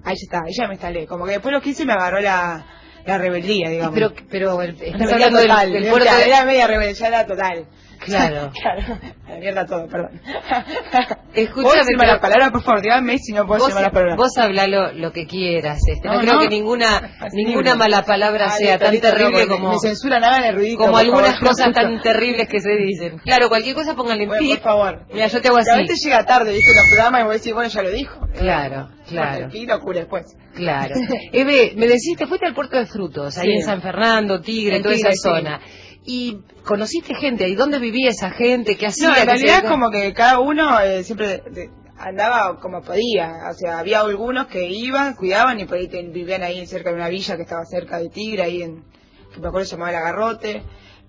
Ahí 0.02 0.16
ya 0.16 0.22
está, 0.22 0.38
ahí 0.46 0.52
ya 0.56 0.66
me 0.66 0.74
instalé. 0.74 1.06
Como 1.06 1.24
que 1.26 1.32
después 1.32 1.50
de 1.50 1.56
los 1.56 1.62
15 1.62 1.84
me 1.84 1.92
agarró 1.92 2.20
la, 2.20 2.64
la 3.04 3.18
rebeldía, 3.18 3.68
digamos. 3.68 3.92
Pero, 3.94 4.12
pero 4.30 4.62
el- 4.62 4.78
Rebeldía 4.78 5.28
del, 5.28 5.30
total, 5.48 5.72
del 5.72 5.82
era- 5.82 5.92
puerto 5.92 6.14
de... 6.16 6.26
Era 6.26 6.44
media 6.46 6.66
rebelde, 6.66 6.94
ya 6.94 7.08
era 7.08 7.26
total. 7.26 7.66
Claro. 8.04 8.50
claro. 8.60 8.98
La 9.28 9.36
mierda 9.38 9.66
todo, 9.66 9.86
perdón. 9.88 10.20
Escúchame, 11.34 11.62
¿Puedo 11.62 11.84
pero- 11.86 11.98
malas 11.98 12.18
palabras? 12.20 12.50
Por 12.50 12.62
favor, 12.62 12.82
dígame 12.82 13.18
si 13.18 13.32
no 13.32 13.46
puedo 13.46 13.60
decir 13.60 13.74
malas 13.74 13.92
palabras. 13.92 14.16
vos 14.16 14.36
habla 14.38 14.66
lo, 14.66 14.92
lo 14.92 15.12
que 15.12 15.26
quieras. 15.26 15.78
Este. 15.86 16.08
No, 16.08 16.14
No, 16.14 16.20
creo 16.20 16.34
no. 16.34 16.40
que 16.40 16.48
ninguna 16.48 16.96
Así 17.20 17.36
ninguna 17.44 17.76
mala 17.76 18.02
palabra 18.02 18.46
Ah, 18.46 18.56
sea 18.56 18.78
tan 18.78 18.98
terrible 18.98 19.46
como, 19.46 19.70
Me 19.72 19.78
censuran, 19.78 20.24
hagan 20.24 20.44
el 20.44 20.56
ridículo. 20.56 20.86
como 20.86 20.98
algunas 20.98 21.34
favor. 21.38 21.48
cosas 21.50 21.72
tan 21.72 22.00
terribles 22.00 22.48
que 22.48 22.60
se 22.60 22.70
dicen. 22.76 23.18
Claro, 23.18 23.48
cualquier 23.48 23.74
cosa 23.76 23.94
pónganle 23.94 24.24
en 24.24 24.28
Bueno, 24.30 24.42
pi. 24.42 24.48
por 24.54 24.60
favor. 24.62 25.06
Mira, 25.12 25.26
yo 25.28 25.40
te 25.40 25.48
hago 25.48 25.58
así. 25.58 25.70
veces 25.78 26.00
llega 26.04 26.24
tarde, 26.24 26.52
viste, 26.52 26.74
los 26.74 26.86
programas 26.88 27.20
y 27.20 27.24
vos 27.24 27.34
decís, 27.34 27.52
bueno, 27.54 27.68
ya 27.70 27.82
lo 27.82 27.90
dijo. 27.90 28.26
Claro, 28.38 28.88
claro. 29.08 29.48
Y 29.52 29.66
locura 29.66 30.00
después. 30.00 30.24
Claro. 30.54 30.94
Eve, 31.32 31.72
me 31.76 31.86
decís, 31.86 32.16
te 32.18 32.26
fuiste 32.26 32.46
al 32.46 32.54
puerto 32.54 32.76
de 32.76 32.86
frutos, 32.86 33.38
ahí 33.38 33.46
Sí. 33.46 33.52
en 33.58 33.62
San 33.62 33.80
Fernando, 33.82 34.40
Tigre, 34.40 34.76
En 34.76 34.82
toda 34.82 34.94
Tigre, 34.96 35.10
esa 35.10 35.28
sí. 35.30 35.36
zona. 35.42 35.60
Y 36.04 36.38
conociste 36.64 37.14
gente 37.14 37.44
ahí, 37.44 37.54
¿dónde 37.54 37.78
vivía 37.78 38.10
esa 38.10 38.30
gente? 38.30 38.76
¿Qué 38.76 38.86
hacía? 38.86 39.08
No, 39.08 39.14
en 39.16 39.20
¿Qué 39.20 39.20
se 39.20 39.26
realidad 39.26 39.68
como 39.70 39.90
que 39.90 40.12
cada 40.14 40.40
uno 40.40 40.80
eh, 40.80 41.04
siempre 41.04 41.42
andaba 41.98 42.58
como 42.58 42.80
podía. 42.82 43.32
O 43.50 43.54
sea, 43.54 43.78
había 43.78 44.00
algunos 44.00 44.46
que 44.46 44.66
iban, 44.68 45.14
cuidaban 45.14 45.60
y 45.60 45.66
por 45.66 45.76
ahí 45.76 45.88
te- 45.88 46.02
vivían 46.02 46.42
ahí 46.42 46.66
cerca 46.66 46.90
de 46.90 46.96
una 46.96 47.08
villa 47.08 47.36
que 47.36 47.42
estaba 47.42 47.64
cerca 47.66 47.98
de 47.98 48.08
Tigre, 48.08 48.42
ahí 48.42 48.62
en, 48.62 48.82
que 49.32 49.40
me 49.40 49.48
acuerdo 49.48 49.66
se 49.66 49.72
llamaba 49.72 49.90
El 49.90 49.96
Agarrote. 49.96 50.62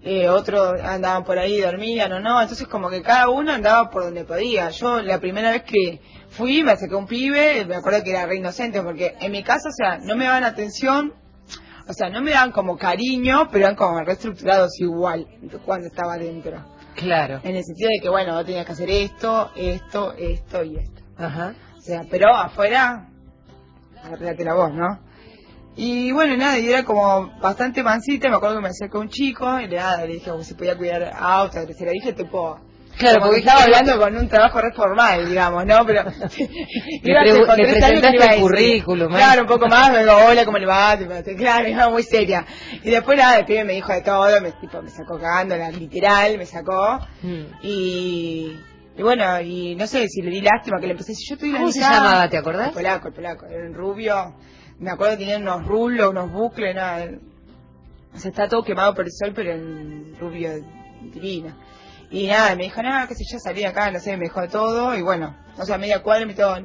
Eh, 0.04 0.28
otros 0.28 0.82
andaban 0.82 1.24
por 1.24 1.38
ahí, 1.38 1.62
dormían 1.62 2.12
o 2.12 2.20
no. 2.20 2.42
Entonces 2.42 2.68
como 2.68 2.90
que 2.90 3.02
cada 3.02 3.30
uno 3.30 3.52
andaba 3.54 3.90
por 3.92 4.04
donde 4.04 4.26
podía. 4.26 4.70
Yo 4.72 5.00
la 5.02 5.20
primera 5.20 5.52
vez 5.52 5.62
que 5.64 6.02
fui 6.30 6.64
me 6.64 6.72
acerqué 6.72 6.96
a 6.96 6.98
un 6.98 7.06
pibe, 7.08 7.66
me 7.66 7.76
acuerdo 7.76 8.04
que 8.04 8.10
era 8.10 8.26
re 8.26 8.38
inocente 8.38 8.82
porque 8.82 9.14
en 9.22 9.32
mi 9.32 9.44
casa, 9.44 9.70
o 9.70 9.72
sea, 9.72 10.00
no 10.00 10.16
me 10.18 10.26
daban 10.26 10.44
atención. 10.44 11.14
O 11.88 11.94
sea, 11.94 12.10
no 12.10 12.22
me 12.22 12.32
daban 12.32 12.52
como 12.52 12.78
cariño, 12.78 13.48
pero 13.52 13.66
eran 13.66 13.76
como 13.76 14.00
reestructurados 14.02 14.80
igual 14.80 15.28
cuando 15.66 15.88
estaba 15.88 16.14
adentro. 16.14 16.66
Claro. 16.96 17.40
En 17.44 17.56
el 17.56 17.64
sentido 17.64 17.90
de 17.90 18.02
que, 18.02 18.10
bueno, 18.10 18.34
vos 18.36 18.46
tenías 18.46 18.66
que 18.66 18.72
hacer 18.72 18.90
esto, 18.90 19.52
esto, 19.56 20.14
esto 20.14 20.64
y 20.64 20.78
esto. 20.78 21.02
Ajá. 21.18 21.56
O 21.78 21.82
sea, 21.82 22.04
pero 22.10 22.34
afuera, 22.36 23.10
arreglate 24.04 24.44
la 24.44 24.54
voz, 24.54 24.74
¿no? 24.74 25.00
Y 25.76 26.12
bueno, 26.12 26.36
nada, 26.36 26.60
y 26.60 26.70
era 26.70 26.84
como 26.84 27.32
bastante 27.40 27.82
mansita, 27.82 28.30
me 28.30 28.36
acuerdo 28.36 28.58
que 28.58 28.64
me 28.64 28.70
acercó 28.70 29.00
un 29.00 29.10
chico 29.10 29.60
y 29.60 29.68
le, 29.68 29.78
nada, 29.78 30.06
le 30.06 30.14
dije 30.14 30.30
como 30.30 30.44
si 30.44 30.54
podía 30.54 30.78
cuidar 30.78 31.12
autos, 31.18 31.66
le 31.80 31.92
dije 31.92 32.14
tipo... 32.14 32.60
Claro, 32.98 33.16
como 33.20 33.28
porque 33.32 33.42
que 33.42 33.48
estaba 33.48 33.64
hablando 33.64 33.98
con 34.00 34.16
un 34.18 34.28
trabajo 34.28 34.62
reformal, 34.62 35.28
digamos, 35.28 35.66
¿no? 35.66 35.86
Pero 35.86 36.04
Le 36.04 36.12
pregu- 37.14 37.56
le 37.58 37.64
13 37.64 37.86
años, 37.86 38.02
presentaste 38.02 38.02
¿qué 38.02 38.10
le 38.12 38.16
iba 38.16 38.26
a 38.26 38.34
el 38.36 38.42
currículum, 38.42 39.12
¿eh? 39.14 39.16
Claro, 39.18 39.42
un 39.42 39.48
poco 39.48 39.68
más, 39.68 39.92
me 39.92 40.00
digo, 40.00 40.12
hola, 40.28 40.46
¿cómo 40.46 40.58
le 40.58 40.66
va? 40.66 40.98
Claro, 41.38 41.68
era 41.68 41.90
muy 41.90 42.04
seria. 42.04 42.46
Y 42.84 42.90
después 42.90 43.18
nada, 43.18 43.40
el 43.40 43.46
pibe 43.46 43.64
me 43.64 43.74
dijo 43.74 43.92
de 43.94 44.02
todo, 44.02 44.42
me, 44.42 44.52
tipo, 44.54 44.82
me 44.82 44.90
sacó 44.90 45.18
cagando, 45.20 45.56
la- 45.58 45.72
literal, 45.72 46.38
me 46.38 46.46
sacó. 46.46 47.00
Mm. 47.24 47.42
Y, 47.64 48.58
y 48.98 49.02
bueno, 49.02 49.40
y 49.42 49.76
no 49.76 49.88
sé 49.88 50.08
si 50.08 50.22
le 50.22 50.30
di 50.30 50.42
lástima 50.42 50.80
que 50.80 50.86
le 50.88 50.92
empecé 50.92 51.14
decir, 51.14 51.26
yo 51.30 51.36
estoy 51.36 51.52
¿Cómo 51.54 51.72
se 51.72 51.80
llamaba, 51.80 52.30
te 52.30 52.38
acordás? 52.38 52.68
El 52.68 52.74
polaco, 52.74 53.08
el 53.08 53.14
polaco, 53.14 53.46
era 53.48 53.68
un 53.68 53.74
rubio. 53.74 54.36
Me 54.80 54.92
acuerdo 54.92 55.14
que 55.18 55.20
tenía 55.26 55.38
unos 55.38 55.66
rulos, 55.66 56.10
unos 56.10 56.32
bucles, 56.32 56.76
nada. 56.76 57.06
O 58.14 58.18
sea, 58.18 58.30
está 58.32 58.48
todo 58.48 58.64
quemado 58.64 58.94
por 58.94 59.06
el 59.06 59.12
sol, 59.12 59.32
pero 59.34 59.52
en 59.54 60.16
rubio 60.20 60.52
divino. 61.14 61.56
Y 62.12 62.28
nada, 62.28 62.56
me 62.56 62.64
dijo, 62.64 62.82
nada, 62.84 63.08
qué 63.08 63.16
sé 63.16 63.24
yo, 63.32 63.40
salí 63.40 63.64
acá, 63.64 63.90
no 63.90 64.00
sé, 64.00 64.18
me 64.18 64.26
dejó 64.26 64.46
todo, 64.50 64.96
y 64.96 65.02
bueno, 65.02 65.38
o 65.58 65.66
sea, 65.66 65.78
media 65.78 66.04
cuadra 66.04 66.26
me 66.26 66.34
todo, 66.34 66.58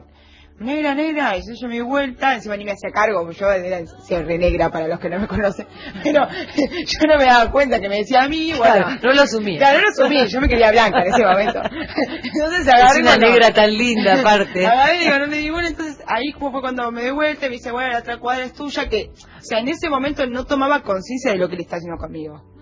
negra, 0.59 0.95
negra, 0.95 1.37
y 1.37 1.43
yo, 1.43 1.55
yo 1.55 1.69
me 1.69 1.75
di 1.75 1.81
vuelta, 1.83 2.35
encima 2.35 2.57
ni 2.57 2.65
me 2.65 2.73
hacía 2.73 2.91
cargo, 2.91 3.21
porque 3.23 3.39
yo 3.39 3.51
era 3.53 3.87
siempre 4.01 4.39
negra 4.39 4.71
para 4.71 4.89
los 4.89 4.99
que 4.99 5.09
no 5.09 5.21
me 5.21 5.29
conocen, 5.29 5.69
pero 6.03 6.27
yo 6.57 7.07
no 7.09 7.17
me 7.17 7.25
daba 7.27 7.51
cuenta 7.53 7.79
que 7.79 7.89
me 7.89 7.99
decía 7.99 8.25
a 8.25 8.29
mí, 8.29 8.53
bueno, 8.57 8.75
Claro, 8.75 9.01
no 9.03 9.13
lo 9.13 9.23
asumí. 9.23 9.57
Claro, 9.57 9.79
no 9.79 9.85
lo 9.85 9.91
asumí, 9.91 10.27
yo 10.27 10.41
me 10.41 10.49
quería 10.49 10.73
blanca 10.73 11.03
en 11.03 11.15
ese 11.15 11.25
momento. 11.25 11.61
Entonces 12.25 12.67
agarré 12.67 13.01
Es 13.01 13.03
una 13.03 13.17
negra 13.17 13.53
tan 13.53 13.73
linda, 13.73 14.21
aparte. 14.21 14.67
Agarré 14.67 14.97
y 14.97 15.05
digo, 15.05 15.19
no 15.19 15.27
me 15.29 15.37
di 15.37 15.51
vuelta, 15.51 15.71
entonces 15.71 16.05
ahí 16.09 16.33
como 16.33 16.53
fue 16.53 16.61
cuando 16.61 16.91
me 16.91 17.05
di 17.05 17.11
vuelta 17.11 17.47
y 17.47 17.51
me 17.51 17.57
dice, 17.57 17.71
bueno, 17.71 17.93
la 17.93 17.99
otra 17.99 18.19
cuadra 18.19 18.45
es 18.45 18.53
tuya, 18.53 18.89
que, 18.89 19.11
o 19.11 19.43
sea, 19.43 19.61
en 19.61 19.69
ese 19.69 19.89
momento 19.89 20.27
no 20.27 20.45
tomaba 20.45 20.83
conciencia 20.83 21.31
de 21.33 21.39
lo 21.39 21.49
que 21.49 21.57
le 21.57 21.63
está 21.63 21.77
haciendo 21.77 21.99
conmigo. 21.99 22.56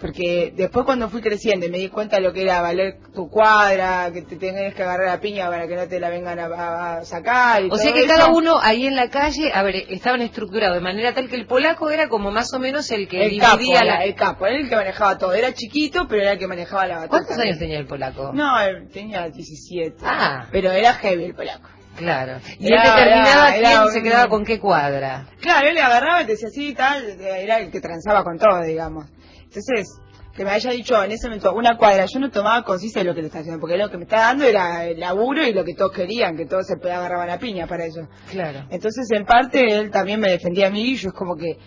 Porque 0.00 0.52
después 0.56 0.86
cuando 0.86 1.10
fui 1.10 1.20
creciendo 1.20 1.66
y 1.66 1.70
me 1.70 1.76
di 1.78 1.88
cuenta 1.90 2.16
de 2.16 2.22
lo 2.22 2.32
que 2.32 2.42
era 2.42 2.62
valer 2.62 2.98
tu 3.14 3.28
cuadra, 3.28 4.10
que 4.12 4.22
te 4.22 4.36
tenés 4.36 4.74
que 4.74 4.82
agarrar 4.82 5.06
la 5.08 5.20
piña 5.20 5.48
para 5.50 5.68
que 5.68 5.76
no 5.76 5.86
te 5.88 6.00
la 6.00 6.08
vengan 6.08 6.38
a, 6.38 6.46
a- 6.46 6.96
a 6.98 7.04
sacar 7.04 7.62
y 7.64 7.68
O 7.70 7.76
sea 7.76 7.92
que 7.92 8.04
eso. 8.04 8.08
cada 8.08 8.28
uno 8.32 8.58
ahí 8.62 8.86
en 8.86 8.96
la 8.96 9.10
calle, 9.10 9.50
a 9.52 9.62
ver, 9.62 9.76
estaban 9.90 10.22
estructurados 10.22 10.76
de 10.76 10.80
manera 10.80 11.12
tal 11.12 11.28
que 11.28 11.36
el 11.36 11.46
polaco 11.46 11.90
era 11.90 12.08
como 12.08 12.30
más 12.30 12.52
o 12.54 12.58
menos 12.58 12.90
el 12.90 13.08
que 13.08 13.22
el 13.24 13.30
dividía 13.32 13.84
la... 13.84 14.04
el 14.04 14.14
capo, 14.14 14.46
era 14.46 14.56
el 14.56 14.68
que 14.70 14.76
manejaba 14.76 15.18
todo. 15.18 15.34
Era 15.34 15.52
chiquito, 15.52 16.06
pero 16.08 16.22
era 16.22 16.32
el 16.32 16.38
que 16.38 16.46
manejaba 16.46 16.86
la 16.86 16.94
batuta. 17.00 17.10
¿Cuántos 17.10 17.38
años 17.38 17.58
tenía 17.58 17.78
el 17.78 17.86
polaco? 17.86 18.32
No, 18.32 18.54
tenía 18.92 19.28
17. 19.28 19.96
Ah. 20.02 20.46
Pero 20.50 20.72
era 20.72 20.94
heavy 20.94 21.24
el 21.24 21.34
polaco. 21.34 21.68
Claro. 21.96 22.38
Y 22.58 22.68
Era- 22.72 22.82
él 22.84 22.90
determinaba 22.90 23.48
era- 23.48 23.56
era 23.58 23.68
quién 23.68 23.82
un- 23.82 23.90
se 23.92 24.02
quedaba 24.02 24.28
con 24.28 24.44
qué 24.46 24.58
cuadra. 24.58 25.26
Claro, 25.42 25.68
él 25.68 25.74
le 25.74 25.82
agarraba 25.82 26.22
y 26.22 26.24
te 26.24 26.32
decía 26.32 26.48
así 26.48 26.68
y 26.68 26.74
tal, 26.74 27.04
era 27.20 27.58
el 27.58 27.70
que 27.70 27.80
transaba 27.82 28.24
con 28.24 28.38
todo, 28.38 28.62
digamos. 28.62 29.04
Entonces, 29.50 30.00
que 30.36 30.44
me 30.44 30.50
haya 30.50 30.70
dicho 30.70 31.02
en 31.02 31.10
ese 31.10 31.26
momento 31.26 31.52
una 31.52 31.76
cuadra, 31.76 32.06
yo 32.06 32.20
no 32.20 32.30
tomaba 32.30 32.62
conciencia 32.62 33.02
de 33.02 33.08
lo 33.08 33.14
que 33.14 33.20
le 33.20 33.26
estaba 33.26 33.40
haciendo, 33.40 33.60
porque 33.60 33.76
lo 33.76 33.90
que 33.90 33.96
me 33.96 34.04
estaba 34.04 34.22
dando 34.26 34.44
era 34.44 34.86
el 34.86 35.00
laburo 35.00 35.44
y 35.44 35.52
lo 35.52 35.64
que 35.64 35.74
todos 35.74 35.92
querían, 35.92 36.36
que 36.36 36.46
todos 36.46 36.66
se 36.68 36.74
agarraban 36.74 37.26
la 37.26 37.38
piña 37.38 37.66
para 37.66 37.84
eso. 37.84 38.08
Claro. 38.30 38.64
Entonces, 38.70 39.10
en 39.10 39.24
parte, 39.24 39.60
él 39.60 39.90
también 39.90 40.20
me 40.20 40.30
defendía 40.30 40.68
a 40.68 40.70
mí 40.70 40.92
y 40.92 40.96
yo 40.96 41.08
es 41.08 41.14
como 41.14 41.34
que 41.34 41.58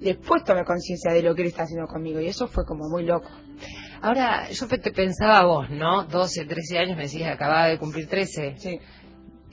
después 0.00 0.44
tomé 0.44 0.64
conciencia 0.64 1.12
de 1.12 1.22
lo 1.22 1.34
que 1.34 1.42
él 1.42 1.48
está 1.48 1.64
haciendo 1.64 1.86
conmigo 1.86 2.18
y 2.20 2.28
eso 2.28 2.48
fue 2.48 2.64
como 2.64 2.88
muy 2.88 3.04
loco. 3.04 3.28
Ahora, 4.00 4.48
yo 4.50 4.66
te 4.66 4.90
pensaba 4.92 5.44
vos, 5.44 5.68
¿no? 5.70 6.04
12, 6.04 6.46
13 6.46 6.78
años, 6.78 6.96
me 6.96 7.02
decías, 7.04 7.34
acababa 7.34 7.66
de 7.66 7.78
cumplir 7.78 8.08
13. 8.08 8.54
Sí. 8.56 8.80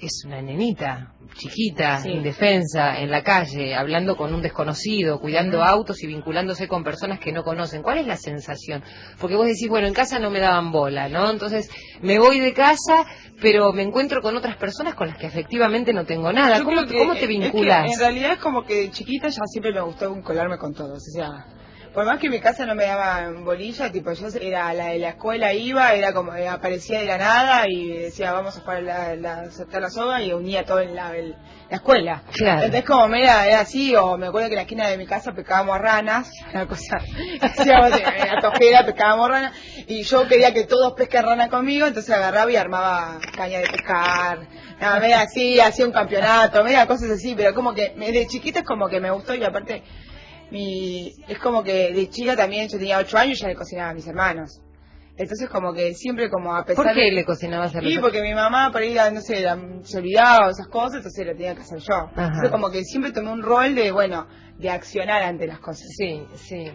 Es 0.05 0.23
una 0.25 0.41
nenita, 0.41 1.13
chiquita, 1.35 1.99
Sí. 1.99 2.09
indefensa, 2.09 2.99
en 2.99 3.09
la 3.11 3.23
calle, 3.23 3.75
hablando 3.75 4.15
con 4.15 4.33
un 4.33 4.41
desconocido, 4.41 5.19
cuidando 5.19 5.63
autos 5.63 6.01
y 6.03 6.07
vinculándose 6.07 6.67
con 6.67 6.83
personas 6.83 7.19
que 7.19 7.31
no 7.31 7.43
conocen. 7.43 7.81
¿Cuál 7.81 7.99
es 7.99 8.07
la 8.07 8.17
sensación? 8.17 8.83
Porque 9.19 9.35
vos 9.35 9.47
decís, 9.47 9.67
bueno, 9.69 9.87
en 9.87 9.93
casa 9.93 10.19
no 10.19 10.29
me 10.29 10.39
daban 10.39 10.71
bola, 10.71 11.09
¿no? 11.09 11.29
Entonces 11.31 11.69
me 12.01 12.19
voy 12.19 12.39
de 12.39 12.53
casa, 12.53 13.05
pero 13.41 13.73
me 13.73 13.81
encuentro 13.83 14.21
con 14.21 14.35
otras 14.37 14.57
personas 14.57 14.93
con 14.95 15.07
las 15.07 15.17
que 15.17 15.27
efectivamente 15.27 15.91
no 15.93 16.05
tengo 16.05 16.31
nada. 16.31 16.59
Yo 16.59 16.65
¿Cómo, 16.65 16.85
que- 16.85 16.97
cómo 16.97 17.13
te 17.13 17.19
es 17.19 17.25
que 17.25 17.27
vinculas? 17.27 17.91
en 17.91 17.99
realidad 17.99 18.33
es 18.33 18.39
como 18.39 18.63
que 18.63 18.75
de 18.75 18.91
chiquita 18.91 19.27
ya 19.29 19.41
siempre 19.45 19.73
me 19.73 19.81
gustó 19.81 20.13
vincularme 20.13 20.57
con 20.57 20.73
todos. 20.73 20.97
O 20.97 21.11
sea, 21.19 21.45
por 21.93 22.05
más 22.05 22.17
que 22.19 22.25
en 22.27 22.31
mi 22.33 22.39
casa 22.39 22.65
no 22.65 22.75
me 22.75 22.85
daban 22.85 23.45
bolilla, 23.45 23.91
tipo 23.91 24.11
yo 24.13 24.27
era 24.41 24.73
la 24.73 24.87
de 24.87 24.99
la 24.99 25.09
escuela, 25.09 25.53
iba, 25.53 25.93
era 25.93 26.11
como 26.13 26.33
eh, 26.35 26.47
aparecía 26.47 26.99
de 26.99 27.05
la 27.05 27.17
nada 27.17 27.63
y 27.67 27.89
decía 27.97 28.31
vamos 28.31 28.57
a 28.57 28.61
jugar 28.61 28.83
la, 28.83 29.15
la, 29.15 29.51
saltar 29.51 29.81
la 29.81 29.89
soga 29.89 30.21
y 30.21 30.33
unía 30.33 30.65
todo 30.65 30.79
en 30.79 30.95
la, 30.95 31.15
el- 31.15 31.35
la 31.69 31.77
escuela. 31.77 32.23
Claro. 32.33 32.63
Entonces 32.63 32.83
como 32.89 33.07
me 33.07 33.23
era, 33.23 33.47
era 33.47 33.61
así, 33.61 33.95
o 33.95 34.17
me 34.17 34.27
acuerdo 34.27 34.47
que 34.49 34.53
en 34.53 34.57
la 34.57 34.61
esquina 34.63 34.87
de 34.87 34.97
mi 34.97 35.05
casa 35.05 35.33
pescábamos 35.33 35.77
ranas, 35.79 36.31
una 36.53 36.67
cosa, 36.67 36.97
hacíamos 37.41 37.91
eh, 37.99 38.03
en 38.17 38.27
la 38.35 38.41
tojera, 38.41 38.85
pescábamos 38.85 39.29
ranas, 39.29 39.53
y 39.87 40.03
yo 40.03 40.27
quería 40.27 40.53
que 40.53 40.63
todos 40.65 40.93
pesquen 40.93 41.23
rana 41.23 41.47
conmigo, 41.49 41.85
entonces 41.87 42.13
agarraba 42.13 42.51
y 42.51 42.55
armaba 42.55 43.19
caña 43.35 43.59
de 43.59 43.67
pescar, 43.67 44.39
nada, 44.79 44.99
media 44.99 45.21
así, 45.21 45.59
hacía 45.59 45.85
un 45.85 45.91
campeonato, 45.91 46.63
media 46.63 46.85
cosas 46.87 47.11
así, 47.11 47.33
pero 47.35 47.53
como 47.53 47.73
que 47.73 47.93
me- 47.97 48.11
de 48.11 48.27
chiquita 48.27 48.59
es 48.59 48.65
como 48.65 48.87
que 48.89 48.99
me 48.99 49.11
gustó 49.11 49.33
y 49.35 49.43
aparte 49.43 49.83
mi 50.53 51.11
es 51.27 51.39
como 51.39 51.63
que 51.63 51.91
de 51.91 52.09
chica 52.09 52.35
también 52.37 52.69
yo 52.69 52.77
tenía 52.77 52.99
ocho 52.99 53.17
años 53.17 53.39
y 53.39 53.41
ya 53.41 53.47
le 53.49 53.55
cocinaba 53.55 53.89
a 53.89 53.93
mis 53.93 54.07
hermanos. 54.07 54.61
Entonces 55.17 55.49
como 55.49 55.73
que 55.73 55.93
siempre 55.93 56.29
como 56.29 56.55
a 56.55 56.63
pesar 56.63 56.85
¿Por 56.85 56.93
qué 56.93 57.01
de... 57.01 57.11
le 57.11 57.25
cocinabas 57.25 57.75
a 57.75 57.81
los 57.81 57.91
Sí, 57.91 57.99
porque 57.99 58.21
mi 58.21 58.33
mamá 58.33 58.71
por 58.71 58.81
ahí, 58.81 58.95
no 59.13 59.21
sé, 59.21 59.41
la- 59.41 59.59
se 59.83 59.97
olvidaba 59.97 60.49
esas 60.49 60.67
cosas, 60.69 60.97
entonces 60.97 61.25
lo 61.25 61.33
tenía 61.33 61.53
que 61.55 61.61
hacer 61.61 61.79
yo. 61.79 62.09
Entonces 62.15 62.49
como 62.51 62.71
que 62.71 62.83
siempre 62.83 63.11
tomé 63.11 63.31
un 63.31 63.41
rol 63.43 63.75
de, 63.75 63.91
bueno, 63.91 64.27
de 64.57 64.69
accionar 64.69 65.21
ante 65.23 65.45
las 65.47 65.59
cosas. 65.59 65.87
Sí, 65.97 66.23
sí. 66.35 66.65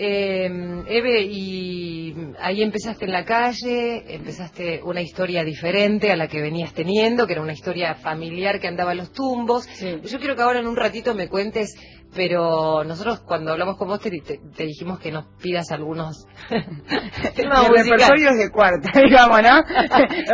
Eh, 0.00 0.48
Eve, 0.86 1.22
y 1.22 2.14
ahí 2.40 2.62
empezaste 2.62 3.04
en 3.04 3.10
la 3.12 3.24
calle, 3.24 4.04
empezaste 4.14 4.80
una 4.84 5.00
historia 5.00 5.42
diferente 5.42 6.12
a 6.12 6.16
la 6.16 6.28
que 6.28 6.40
venías 6.40 6.72
teniendo, 6.72 7.26
que 7.26 7.32
era 7.32 7.42
una 7.42 7.52
historia 7.52 7.96
familiar 7.96 8.60
que 8.60 8.68
andaba 8.68 8.92
a 8.92 8.94
los 8.94 9.10
tumbos. 9.12 9.64
Sí. 9.64 10.00
Yo 10.04 10.18
quiero 10.20 10.36
que 10.36 10.42
ahora 10.42 10.60
en 10.60 10.68
un 10.68 10.76
ratito 10.76 11.14
me 11.16 11.28
cuentes, 11.28 11.74
pero 12.14 12.84
nosotros 12.84 13.20
cuando 13.20 13.52
hablamos 13.52 13.76
con 13.76 13.88
vos 13.88 14.00
te, 14.00 14.10
te- 14.10 14.40
te 14.56 14.64
dijimos 14.64 14.98
que 14.98 15.12
nos 15.12 15.26
pidas 15.40 15.70
algunos 15.70 16.24
temas 16.48 17.64
El 17.64 17.70
musicales. 17.70 17.86
repertorio 17.86 18.30
es 18.30 18.38
de 18.38 18.50
cuarta, 18.50 18.90
digamos, 19.04 19.42
¿no? 19.42 19.62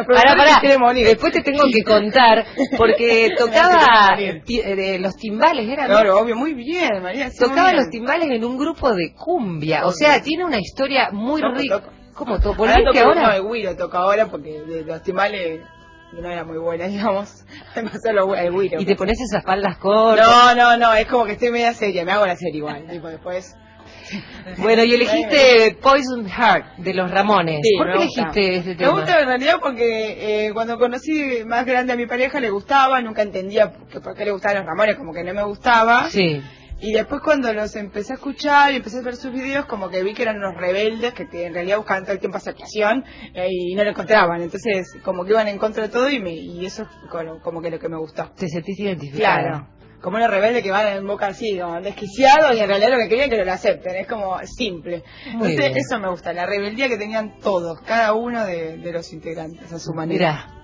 Pará, 0.07 0.37
pará. 0.37 0.93
Después 0.95 1.33
te 1.33 1.43
tengo 1.43 1.64
que 1.73 1.83
contar, 1.83 2.45
porque 2.76 3.31
tocaba 3.38 4.16
eh, 4.19 4.99
los 5.00 5.16
timbales, 5.16 5.69
¿era? 5.69 5.83
no? 5.88 5.95
Claro, 5.95 6.19
obvio, 6.19 6.37
muy 6.37 6.54
bien, 6.54 7.02
María. 7.02 7.31
sí, 7.31 7.38
Tocaba 7.38 7.71
bien. 7.71 7.76
los 7.76 7.90
timbales 7.90 8.31
en 8.31 8.45
un 8.45 8.57
grupo 8.59 8.93
de 8.95 9.12
cumbia, 9.14 9.87
o 9.87 9.93
sea, 9.93 10.23
tiene 10.23 10.45
una 10.45 10.59
historia 10.59 11.11
muy 11.12 11.40
Toco, 11.40 11.54
rica. 11.54 11.81
toco. 11.81 11.93
¿Cómo 12.14 12.38
to- 12.40 12.50
Ahora 12.50 12.59
¿Volviste 12.76 13.00
toco- 13.00 13.04
ahora? 13.07 13.23
No, 13.23 13.33
el 13.33 13.43
güiro 13.43 13.76
toca 13.76 13.99
ahora 13.99 14.26
porque 14.26 14.61
de 14.61 14.85
los 14.85 15.02
timales 16.11 16.23
no 16.23 16.31
era 16.31 16.45
muy 16.45 16.59
buena, 16.59 16.87
digamos. 16.89 17.45
Solo 18.03 18.35
el 18.35 18.53
güiro. 18.53 18.81
Y 18.81 18.85
te 18.85 18.97
pones 18.97 19.19
esas 19.21 19.45
faldas 19.45 19.79
cortas. 19.79 20.27
No, 20.27 20.55
no, 20.55 20.77
no, 20.77 20.95
es 20.95 21.07
como 21.07 21.25
que 21.25 21.33
estoy 21.33 21.51
media 21.51 21.73
seria, 21.75 22.05
me 22.05 22.13
hago 22.13 22.27
la 22.27 22.37
serie 22.37 22.59
igual, 22.59 22.87
tipo 22.91 23.09
después. 23.09 23.55
Bueno, 24.59 24.85
y 24.85 24.95
elegiste 24.95 25.77
Poison 25.81 26.29
Heart 26.29 26.77
de 26.77 26.95
los 26.95 27.11
Ramones. 27.11 27.61
Sí, 27.63 27.77
¿Por 27.79 27.87
me 27.87 27.93
qué 27.95 27.99
elegiste 28.03 28.57
ese 28.57 28.69
Me 28.71 28.75
tema? 28.77 28.91
gusta 28.93 29.21
en 29.21 29.27
realidad 29.27 29.57
porque 29.63 30.47
eh, 30.47 30.53
cuando 30.53 30.79
conocí 30.79 31.43
más 31.47 31.65
grande 31.65 31.93
a 31.93 31.97
mi 31.97 32.07
pareja 32.07 32.39
le 32.41 32.51
gustaba, 32.51 33.01
nunca 33.01 33.23
entendía 33.23 33.71
por 33.73 33.89
qué, 33.89 34.01
por 34.01 34.15
qué 34.15 34.25
le 34.27 34.33
gustaban 34.33 34.59
los 34.59 34.67
Ramones, 34.67 34.97
como 34.97 35.13
que 35.13 35.25
no 35.25 35.33
me 35.35 35.43
gustaba. 35.45 36.09
Sí. 36.11 36.43
Y 36.85 36.93
después 36.93 37.23
cuando 37.23 37.50
los 37.55 37.75
empecé 37.76 38.12
a 38.12 38.17
escuchar 38.17 38.71
y 38.73 38.76
empecé 38.76 38.99
a 38.99 39.00
ver 39.00 39.17
sus 39.17 39.33
videos, 39.33 39.64
como 39.64 39.88
que 39.88 40.03
vi 40.03 40.12
que 40.12 40.23
eran 40.23 40.37
unos 40.37 40.55
rebeldes 40.55 41.14
que, 41.14 41.26
en 41.47 41.55
realidad 41.55 41.79
buscaban 41.79 42.03
todo 42.03 42.12
el 42.12 42.19
tiempo 42.19 42.37
aceptación 42.37 43.03
eh, 43.33 43.49
y 43.50 43.75
no 43.75 43.85
lo 43.85 43.91
encontraban. 43.91 44.43
Entonces, 44.43 44.95
como 45.03 45.25
que 45.25 45.31
iban 45.31 45.49
en 45.49 45.57
contra 45.57 45.85
de 45.85 45.88
todo 45.88 46.11
y, 46.11 46.21
me, 46.21 46.33
y 46.35 46.67
eso 46.67 46.83
es 46.83 46.88
como, 47.11 47.41
como 47.41 47.62
que 47.62 47.71
lo 47.71 47.79
que 47.79 47.88
me 47.88 47.97
gustó. 47.97 48.31
Te 48.37 48.49
sentiste 48.49 48.83
identificada. 48.83 49.41
Claro. 49.41 49.69
Como 50.03 50.19
unos 50.19 50.29
rebeldes 50.29 50.62
que 50.62 50.71
van 50.71 50.88
en 50.88 51.07
boca 51.07 51.29
así, 51.29 51.59
como 51.59 51.81
desquiciados 51.81 52.55
y 52.55 52.61
en 52.61 52.69
realidad 52.69 52.91
lo 52.91 52.99
que 52.99 53.09
querían 53.09 53.33
es 53.33 53.38
que 53.38 53.45
lo 53.47 53.53
acepten. 53.53 53.97
Es 53.97 54.07
como 54.07 54.38
simple. 54.45 55.05
Muy 55.33 55.53
Entonces, 55.53 55.73
bien. 55.73 55.79
eso 55.79 55.99
me 55.99 56.11
gusta, 56.11 56.35
la 56.35 56.45
rebeldía 56.45 56.88
que 56.91 56.99
tenían 56.99 57.38
todos, 57.38 57.81
cada 57.81 58.12
uno 58.12 58.45
de, 58.45 58.76
de 58.76 58.93
los 58.93 59.11
integrantes 59.14 59.73
a 59.73 59.79
su 59.79 59.95
manera. 59.95 60.45
Mirá. 60.45 60.63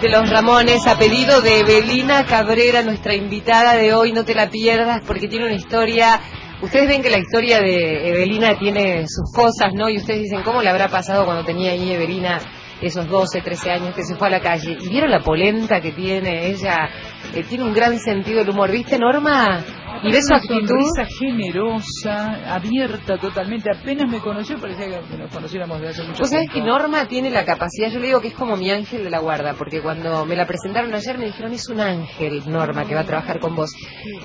De 0.00 0.08
los 0.10 0.30
Ramones 0.30 0.86
a 0.86 0.96
pedido 0.96 1.40
de 1.40 1.60
Evelina 1.60 2.24
Cabrera, 2.24 2.82
nuestra 2.82 3.14
invitada 3.14 3.74
de 3.74 3.92
hoy. 3.94 4.12
No 4.12 4.24
te 4.24 4.34
la 4.34 4.48
pierdas 4.48 5.00
porque 5.04 5.26
tiene 5.26 5.46
una 5.46 5.54
historia. 5.54 6.20
Ustedes 6.62 6.88
ven 6.88 7.02
que 7.02 7.10
la 7.10 7.18
historia 7.18 7.58
de 7.58 8.10
Evelina 8.10 8.56
tiene 8.58 9.06
sus 9.08 9.32
cosas, 9.34 9.72
¿no? 9.74 9.88
Y 9.88 9.96
ustedes 9.96 10.22
dicen, 10.22 10.42
¿cómo 10.42 10.62
le 10.62 10.70
habrá 10.70 10.88
pasado 10.88 11.24
cuando 11.24 11.44
tenía 11.44 11.72
ahí 11.72 11.92
Evelina 11.92 12.38
esos 12.80 13.08
12, 13.08 13.40
13 13.40 13.70
años 13.70 13.94
que 13.94 14.04
se 14.04 14.14
fue 14.14 14.28
a 14.28 14.30
la 14.30 14.40
calle? 14.40 14.76
¿Y 14.80 14.88
vieron 14.88 15.10
la 15.10 15.20
polenta 15.20 15.80
que 15.80 15.90
tiene? 15.90 16.46
Ella 16.46 16.88
eh, 17.34 17.42
tiene 17.42 17.64
un 17.64 17.72
gran 17.72 17.98
sentido 17.98 18.38
del 18.38 18.50
humor. 18.50 18.70
¿Viste, 18.70 18.98
Norma? 18.98 19.64
Y 20.02 20.12
de 20.12 20.22
su 20.22 20.28
Una 20.28 20.36
actitud. 20.36 20.68
sonrisa 20.68 21.06
generosa, 21.18 22.54
abierta 22.54 23.18
totalmente. 23.18 23.70
Apenas 23.74 24.08
me 24.10 24.18
conoció, 24.20 24.58
parecía 24.58 25.00
que 25.00 25.16
nos 25.18 25.30
conociéramos 25.32 25.80
de 25.80 25.88
hace 25.88 26.02
mucho 26.04 26.20
Vos 26.20 26.30
sabés 26.30 26.50
que 26.50 26.60
Norma 26.60 27.06
tiene 27.08 27.30
la 27.30 27.44
capacidad, 27.44 27.90
yo 27.90 27.98
le 27.98 28.06
digo 28.06 28.20
que 28.20 28.28
es 28.28 28.34
como 28.34 28.56
mi 28.56 28.70
ángel 28.70 29.04
de 29.04 29.10
la 29.10 29.18
guarda, 29.18 29.54
porque 29.54 29.80
cuando 29.80 30.24
me 30.24 30.36
la 30.36 30.46
presentaron 30.46 30.94
ayer 30.94 31.18
me 31.18 31.26
dijeron 31.26 31.52
es 31.52 31.68
un 31.68 31.80
ángel, 31.80 32.42
Norma, 32.46 32.84
que 32.84 32.94
va 32.94 33.00
a 33.00 33.06
trabajar 33.06 33.40
con 33.40 33.56
vos. 33.56 33.70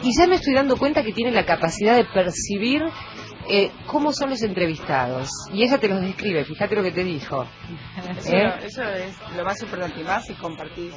Y 0.04 0.12
ya 0.18 0.28
me 0.28 0.36
estoy 0.36 0.54
dando 0.54 0.78
cuenta 0.78 1.04
que 1.04 1.12
tiene 1.12 1.32
la 1.32 1.46
capacidad 1.46 1.96
de 1.96 2.06
percibir 2.06 2.84
eh, 3.50 3.72
cómo 3.88 4.14
son 4.14 4.30
los 4.30 4.42
entrevistados. 4.42 5.30
Y 5.54 5.64
ella 5.64 5.78
te 5.78 5.88
los 5.88 6.02
describe, 6.02 6.46
fíjate 6.46 6.76
lo 6.76 6.84
que 6.84 6.92
te 6.92 7.04
dijo. 7.04 7.46
Eso, 8.18 8.32
¿Eh? 8.36 8.54
eso 8.66 8.84
es 8.84 9.16
lo 9.36 9.44
más 9.44 9.62
importante. 9.62 10.00
Y 10.00 10.04
más 10.04 10.26
si 10.26 10.34
compartís 10.34 10.94